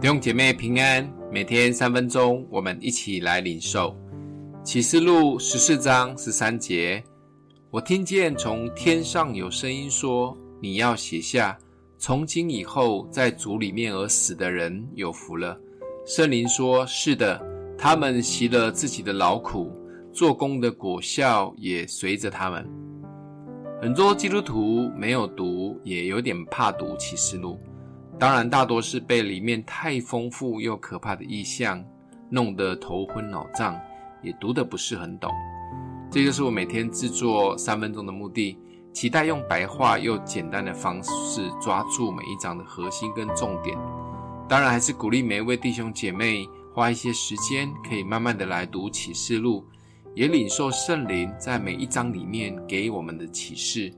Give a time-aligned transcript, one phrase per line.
[0.00, 3.96] 弟兄姐妹平安，每天三分钟，我们一起来领受
[4.62, 7.02] 启示录十四章十三节。
[7.68, 11.58] 我听见从天上有声音说：“你要写下，
[11.98, 15.58] 从今以后，在主里面而死的人有福了。”
[16.06, 17.44] 圣灵说：“是的，
[17.76, 19.72] 他们习了自己的劳苦，
[20.12, 22.64] 做工的果效也随着他们。”
[23.82, 27.58] 很多基督徒没有读，也有点怕读启示录。
[28.18, 31.84] 当然，大多是被里面太丰富又可怕的意象
[32.28, 33.80] 弄得头昏脑胀，
[34.22, 35.32] 也读得不是很懂。
[36.10, 38.58] 这就是我每天制作三分钟的目的，
[38.92, 43.78] 期待用白话又简单的方式抓住每一章的核心跟重点。
[44.48, 49.64] 当然，还是鼓励每一位弟兄姐妹花一些时间，可以慢慢的来读启示录，
[50.16, 53.94] 也领受圣灵在每一章里面给我们的启示。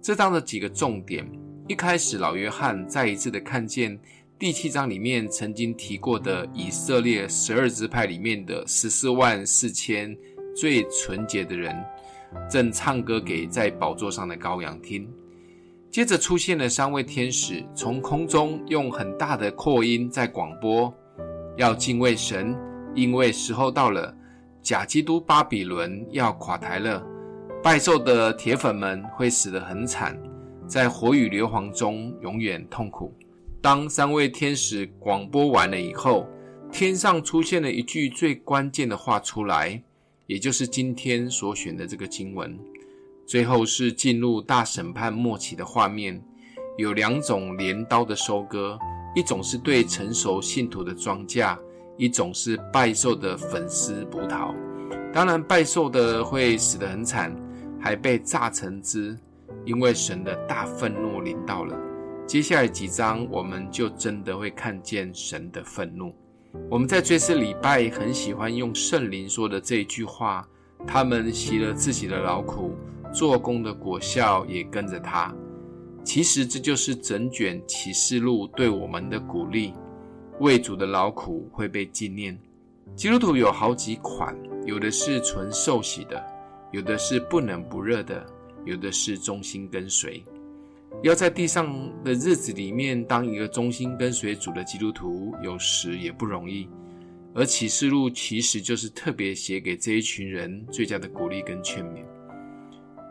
[0.00, 1.28] 这章的几个重点。
[1.68, 4.00] 一开始，老约翰再一次的看见
[4.38, 10.16] 第七章里面曾经提过的以色列十二支派里面的十四万四千
[10.56, 11.76] 最纯洁的人，
[12.50, 15.06] 正唱歌给在宝座上的羔羊听。
[15.90, 20.90] 接着出现了三位天使，从空中用很大的扩音在广播，
[21.58, 22.56] 要敬畏神，
[22.94, 24.16] 因为时候到了，
[24.62, 27.06] 假基督巴比伦要垮台了，
[27.62, 30.18] 拜兽的铁粉们会死得很惨。
[30.68, 33.12] 在火与硫磺中永远痛苦。
[33.60, 36.28] 当三位天使广播完了以后，
[36.70, 39.82] 天上出现了一句最关键的话出来，
[40.26, 42.56] 也就是今天所选的这个经文。
[43.26, 46.22] 最后是进入大审判末期的画面，
[46.76, 48.78] 有两种镰刀的收割，
[49.14, 51.58] 一种是对成熟信徒的庄稼，
[51.96, 54.54] 一种是拜兽的粉丝葡萄。
[55.12, 57.34] 当然，拜兽的会死得很惨，
[57.80, 59.18] 还被榨成汁。
[59.64, 61.76] 因为神的大愤怒临到了，
[62.26, 66.14] 接下来几章我们就真的会看见神的愤怒。
[66.70, 70.46] 我们在追思礼拜很喜欢用圣灵说的这一句话：
[70.86, 72.74] 他们习了自己的劳苦，
[73.12, 75.34] 做工的果效也跟着他。
[76.04, 79.74] 其实这就是整卷启示录对我们的鼓励。
[80.40, 82.38] 为主的劳苦会被纪念。
[82.94, 84.34] 基督徒有好几款，
[84.64, 86.24] 有的是纯受洗的，
[86.70, 88.24] 有的是不冷不热的。
[88.64, 90.22] 有的是忠心跟随，
[91.02, 91.68] 要在地上
[92.04, 96.68] 的日子里面当一个忠心跟随主的基督徒，有时也不容易。
[97.34, 102.02] 而启示录其实就是特别写给这一群人最佳的鼓励跟劝勉。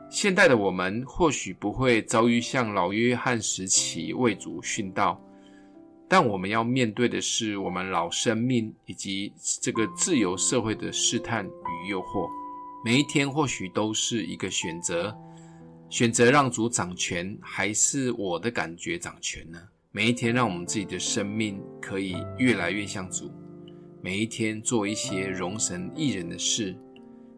[0.10, 5.22] 现代的我们或许不会遭遇像老约翰时期为主殉道，
[6.08, 9.32] 但我们要面对的是我们老生命以及
[9.62, 12.28] 这个自由社会的试探与诱惑。
[12.84, 15.16] 每一天或许都是一个选择。
[15.90, 19.58] 选择让主掌权，还是我的感觉掌权呢？
[19.92, 23.32] 每一天，让我们自己的生命可以越来越像主。
[24.02, 26.78] 每一天做一些容神益人的事，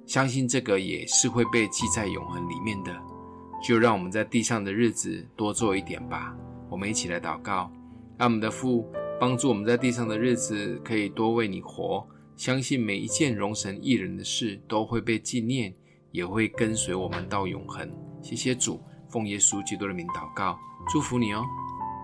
[0.06, 2.96] 相信这个也是会被记在永恒里面的。
[3.64, 6.36] 就让我们在地上的日子多做一点吧。
[6.70, 7.72] 我们一起来祷告，
[8.18, 12.06] 让我们的父帮助我们在地上的日子可以多为你活。
[12.36, 15.74] 相信每一件容神益人的事都会被纪念，
[16.12, 17.90] 也会跟随我们到永恒。
[18.22, 20.58] 谢谢主，奉耶稣基督的名祷告，
[20.90, 21.44] 祝福你哦。